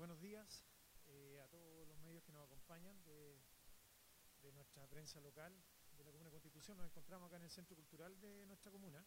buenos 0.00 0.22
días 0.22 0.64
eh, 1.08 1.38
a 1.44 1.48
todos 1.48 1.86
los 1.86 1.98
medios 1.98 2.24
que 2.24 2.32
nos 2.32 2.42
acompañan 2.42 2.96
de, 3.04 3.38
nuestra 4.54 4.86
prensa 4.86 5.20
local 5.20 5.52
de 5.94 6.04
la 6.04 6.10
Comuna 6.10 6.30
Constitución. 6.30 6.78
Nos 6.78 6.86
encontramos 6.86 7.26
acá 7.26 7.36
en 7.36 7.42
el 7.42 7.50
Centro 7.50 7.76
Cultural 7.76 8.18
de 8.18 8.46
nuestra 8.46 8.72
comuna 8.72 9.04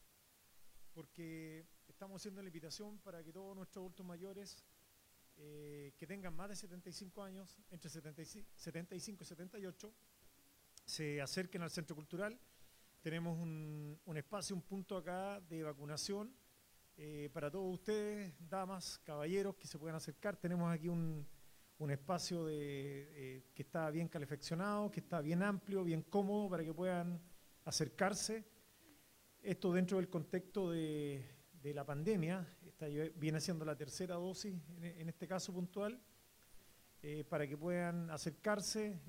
porque 0.93 1.65
estamos 1.87 2.21
haciendo 2.21 2.43
la 2.43 2.49
invitación 2.49 2.99
para 2.99 3.23
que 3.23 3.33
todos 3.33 3.55
nuestros 3.55 3.81
adultos 3.81 4.05
mayores 4.05 4.63
eh, 5.37 5.95
que 5.97 6.05
tengan 6.05 6.35
más 6.35 6.49
de 6.49 6.55
75 6.57 7.23
años, 7.23 7.57
entre 7.71 7.89
75 7.89 9.23
y 9.23 9.25
78, 9.25 9.93
se 10.85 11.21
acerquen 11.23 11.63
al 11.63 11.71
Centro 11.71 11.95
Cultural. 11.95 12.39
Tenemos 13.01 13.35
un 13.39 14.15
espacio, 14.15 14.55
un 14.55 14.61
punto 14.61 14.95
acá 14.95 15.41
de 15.41 15.63
vacunación 15.63 16.35
eh, 16.95 17.29
para 17.33 17.49
todos 17.49 17.73
ustedes, 17.73 18.33
damas, 18.47 18.99
caballeros 19.03 19.55
que 19.55 19.65
se 19.65 19.79
puedan 19.79 19.95
acercar. 19.95 20.37
Tenemos 20.37 20.71
aquí 20.71 20.89
un, 20.89 21.27
espacio 21.89 22.45
de, 22.45 23.09
eh, 23.11 23.43
que 23.53 23.63
está 23.63 23.89
bien 23.89 24.07
calefaccionado, 24.07 24.89
que 24.89 25.01
está 25.01 25.19
bien 25.19 25.43
amplio, 25.43 25.83
bien 25.83 26.01
cómodo 26.03 26.49
para 26.49 26.63
que 26.63 26.73
puedan 26.73 27.21
acercarse. 27.65 28.45
Esto 29.41 29.73
dentro 29.73 29.97
del 29.97 30.07
contexto 30.07 30.71
de, 30.71 31.29
la 31.63 31.85
pandemia, 31.85 32.45
viene 33.15 33.39
siendo 33.41 33.65
la 33.65 33.75
tercera 33.75 34.15
dosis 34.15 34.53
en, 34.81 35.09
este 35.09 35.27
caso 35.27 35.53
puntual, 35.53 35.99
eh, 37.01 37.25
para 37.27 37.47
que 37.47 37.57
puedan 37.57 38.09
acercarse. 38.11 39.01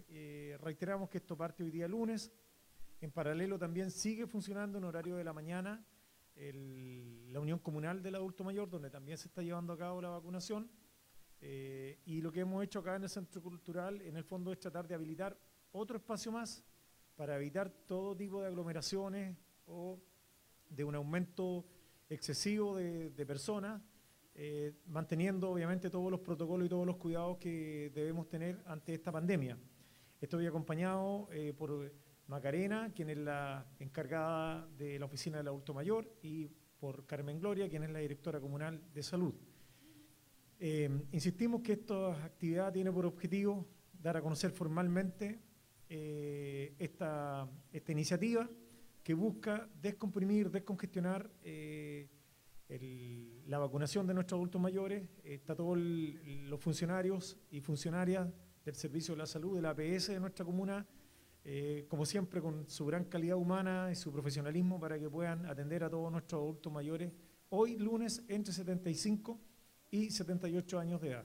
reiteramos 0.60 1.08
que 1.10 1.18
esto 1.18 1.36
parte 1.36 1.62
hoy 1.62 1.70
día 1.70 1.86
lunes. 1.86 2.32
En 3.00 3.12
paralelo 3.12 3.58
también 3.58 3.90
sigue 3.90 4.26
funcionando 4.26 4.78
en 4.78 4.84
horario 4.84 5.16
de 5.16 5.24
la 5.24 5.32
mañana 5.32 5.84
la 6.36 7.40
Unión 7.40 7.58
Comunal 7.58 8.02
del 8.02 8.16
Adulto 8.16 8.44
Mayor, 8.44 8.68
donde 8.68 8.90
también 8.90 9.18
se 9.18 9.28
está 9.28 9.42
llevando 9.42 9.72
a 9.72 9.78
cabo 9.78 10.00
la 10.00 10.10
vacunación. 10.10 10.70
Eh, 11.40 12.00
y 12.06 12.20
lo 12.20 12.32
que 12.32 12.40
hemos 12.40 12.64
hecho 12.64 12.78
acá 12.78 12.96
en 12.96 13.04
el 13.04 13.08
Centro 13.08 13.42
Cultural, 13.42 14.00
en 14.02 14.16
el 14.16 14.24
fondo, 14.24 14.52
es 14.52 14.58
tratar 14.58 14.88
de 14.88 14.94
habilitar 14.94 15.38
otro 15.72 15.98
espacio 15.98 16.32
más 16.32 16.64
para 17.16 17.36
evitar 17.36 17.70
todo 17.70 18.16
tipo 18.16 18.40
de 18.40 18.48
aglomeraciones 18.48 19.36
o 19.66 20.00
de 20.68 20.84
un 20.84 20.94
aumento 20.94 21.64
excesivo 22.08 22.76
de, 22.76 23.26
personas, 23.26 23.80
eh, 24.34 24.72
manteniendo 24.86 25.50
obviamente 25.50 25.90
todos 25.90 26.10
los 26.10 26.20
protocolos 26.20 26.66
y 26.66 26.68
todos 26.68 26.86
los 26.86 26.96
cuidados 26.96 27.38
que 27.38 27.92
debemos 27.94 28.28
tener 28.28 28.62
ante 28.66 28.94
esta 28.94 29.12
pandemia. 29.12 29.56
Estoy 30.20 30.46
acompañado 30.46 31.28
eh, 31.30 31.52
por 31.52 31.92
Macarena, 32.28 32.92
quien 32.94 33.10
es 33.10 33.18
la 33.18 33.66
encargada 33.78 34.66
de 34.78 34.98
la 34.98 35.06
oficina 35.06 35.38
del 35.38 35.48
adulto 35.48 35.74
mayor, 35.74 36.10
y 36.22 36.48
por 36.78 37.06
Carmen 37.06 37.38
Gloria, 37.38 37.68
quien 37.68 37.82
es 37.82 37.90
la 37.90 37.98
directora 37.98 38.40
comunal 38.40 38.82
de 38.92 39.02
salud. 39.02 39.34
Eh, 40.58 40.88
insistimos 41.12 41.62
que 41.62 41.72
esta 41.72 42.24
actividad 42.24 42.72
tiene 42.72 42.92
por 42.92 43.06
objetivo 43.06 43.66
dar 43.92 44.16
a 44.16 44.22
conocer 44.22 44.50
formalmente 44.50 45.40
eh, 45.88 46.74
esta, 46.78 47.48
iniciativa 47.88 48.48
que 49.02 49.14
busca 49.14 49.68
descomprimir, 49.80 50.50
descongestionar 50.50 51.30
eh, 51.42 52.08
la 53.46 53.58
vacunación 53.58 54.06
de 54.06 54.14
nuestros 54.14 54.38
adultos 54.38 54.60
mayores. 54.60 55.08
Está 55.22 55.54
todos 55.54 55.78
los 55.78 56.60
funcionarios 56.60 57.36
y 57.50 57.60
funcionarias 57.60 58.28
del 58.64 58.74
Servicio 58.74 59.14
de 59.14 59.18
la 59.18 59.26
Salud, 59.26 59.56
de 59.56 59.62
la 59.62 59.70
APS 59.70 60.08
de 60.08 60.20
nuestra 60.20 60.44
comuna, 60.44 60.86
eh, 61.44 61.86
como 61.88 62.06
siempre, 62.06 62.40
con 62.40 62.68
su 62.68 62.86
gran 62.86 63.04
calidad 63.04 63.36
humana 63.36 63.90
y 63.92 63.94
su 63.94 64.10
profesionalismo 64.10 64.80
para 64.80 64.98
que 64.98 65.10
puedan 65.10 65.44
atender 65.46 65.84
a 65.84 65.90
todos 65.90 66.10
nuestros 66.10 66.40
adultos 66.40 66.72
mayores 66.72 67.12
hoy 67.50 67.76
lunes 67.76 68.24
entre 68.28 68.52
75 68.52 69.38
y 69.90 70.10
78 70.10 70.78
años 70.78 71.00
de 71.00 71.10
edad. 71.10 71.24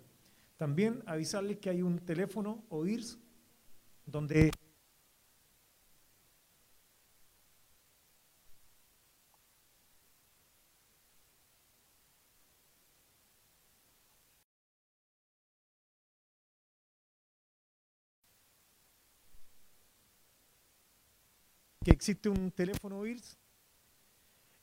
También 0.58 1.02
avisarles 1.06 1.58
que 1.60 1.70
hay 1.70 1.82
un 1.82 2.00
teléfono 2.00 2.66
OIRS 2.70 3.18
donde 4.06 4.52
existe 21.90 22.30
un 22.30 22.52
teléfono 22.52 23.06
IRS. 23.06 23.38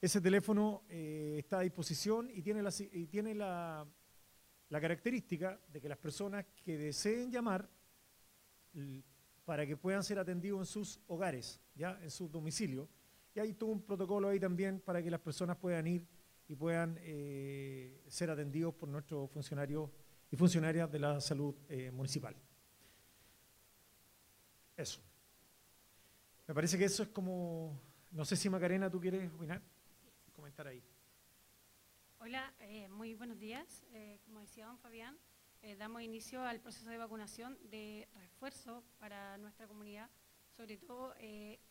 Ese 0.00 0.20
teléfono 0.20 0.84
eh, 0.88 1.36
está 1.38 1.58
a 1.58 1.62
disposición 1.62 2.30
y 2.30 2.42
tiene, 2.42 2.62
la, 2.62 2.70
tiene 2.70 3.34
la, 3.34 3.86
característica 4.70 5.58
de 5.68 5.80
que 5.80 5.88
las 5.88 5.98
personas 5.98 6.44
que 6.64 6.76
deseen 6.76 7.30
llamar 7.30 7.68
para 9.44 9.66
que 9.66 9.76
puedan 9.76 10.04
ser 10.04 10.18
atendidos 10.18 10.60
en 10.60 10.66
sus 10.66 11.00
hogares, 11.06 11.60
ya 11.74 11.98
en 12.02 12.10
sus 12.10 12.30
domicilios. 12.30 12.88
Y 13.34 13.40
hay 13.40 13.54
todo 13.54 13.70
un 13.70 13.82
protocolo 13.82 14.28
ahí 14.28 14.38
también 14.38 14.80
para 14.80 15.02
que 15.02 15.10
las 15.10 15.20
personas 15.20 15.56
puedan 15.56 15.86
ir 15.86 16.06
y 16.48 16.54
puedan 16.54 16.98
eh, 17.00 18.02
ser 18.08 18.30
atendidos 18.30 18.74
por 18.74 18.88
nuestros 18.88 19.30
funcionarios 19.30 19.90
y 20.30 20.36
funcionarias 20.36 20.90
de 20.90 20.98
la 20.98 21.20
salud 21.20 21.54
eh, 21.68 21.90
municipal. 21.90 22.36
Eso. 24.76 25.00
Me 26.46 26.54
parece 26.54 26.78
que 26.78 26.84
eso 26.84 27.02
es 27.02 27.08
como, 27.08 27.76
no 28.12 28.24
sé 28.24 28.36
si 28.36 28.48
Macarena, 28.48 28.88
tú 28.88 29.00
quieres 29.00 29.32
opinar, 29.32 29.60
comentar 30.32 30.68
ahí. 30.68 30.80
Hola, 32.20 32.54
eh, 32.60 32.86
muy 32.88 33.14
buenos 33.14 33.36
días. 33.40 33.84
Eh, 33.92 34.20
como 34.24 34.38
decía 34.38 34.66
don 34.66 34.78
Fabián, 34.78 35.18
eh, 35.62 35.74
damos 35.74 36.02
inicio 36.02 36.44
al 36.44 36.60
proceso 36.60 36.88
de 36.88 36.98
vacunación 36.98 37.58
de 37.68 38.08
refuerzo 38.14 38.84
para 39.00 39.36
nuestra 39.38 39.66
comunidad, 39.66 40.08
sobre 40.56 40.78
todo 40.78 41.14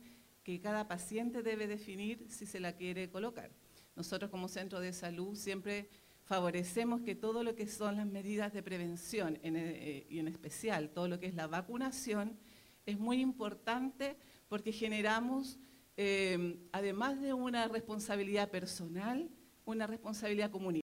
que 0.49 0.63
cada 0.63 0.89
paciente 0.89 1.43
debe 1.43 1.67
definir 1.67 2.25
si 2.31 2.47
se 2.47 2.59
la 2.59 2.73
quiere 2.73 3.11
colocar. 3.11 3.51
Nosotros 3.95 4.31
como 4.31 4.49
centro 4.49 4.81
de 4.81 4.95
salud 4.95 5.37
siempre 5.37 5.91
favorecemos 6.25 7.03
que 7.03 7.15
todo 7.15 7.43
lo 7.43 7.55
que 7.55 7.67
son 7.67 7.97
las 7.97 8.07
medidas 8.07 8.55
de 8.55 8.63
prevención, 8.63 9.39
eh, 9.43 10.07
y 10.09 10.19
en 10.19 10.27
especial 10.27 10.89
todo 10.89 11.07
lo 11.07 11.21
que 11.21 11.27
es 11.27 11.35
la 11.35 11.49
vacunación, 11.49 12.39
es 12.87 12.99
muy 12.99 13.21
importante 13.21 14.17
porque 14.49 14.73
generamos, 14.73 15.59
eh, 15.99 16.59
además 16.73 17.21
de 17.21 17.35
una 17.35 17.69
responsabilidad 17.69 18.51
personal, 18.51 19.29
una 19.67 19.87
responsabilidad 19.87 20.51
comunitaria. 20.51 20.77